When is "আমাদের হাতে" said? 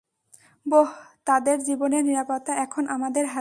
2.87-3.29